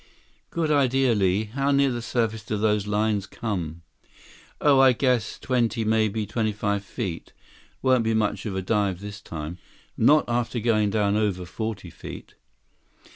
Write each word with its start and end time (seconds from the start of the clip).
"Good 0.49 0.71
idea, 0.71 1.13
Li. 1.13 1.43
How 1.43 1.69
near 1.69 1.91
the 1.91 2.01
surface 2.01 2.43
do 2.43 2.57
those 2.57 2.87
loose 2.87 2.91
lines 2.91 3.27
come?" 3.27 3.83
"Oh, 4.59 4.79
I'd 4.79 4.97
guess 4.97 5.37
twenty, 5.37 5.85
maybe 5.85 6.25
twenty 6.25 6.53
five 6.53 6.83
feet. 6.83 7.33
Won't 7.83 8.03
be 8.05 8.15
much 8.15 8.47
of 8.47 8.55
a 8.55 8.63
dive 8.63 8.99
this 8.99 9.21
time. 9.21 9.59
Not 9.95 10.25
after 10.27 10.59
going 10.59 10.89
down 10.89 11.17
over 11.17 11.45
forty 11.45 11.91
feet." 11.91 12.33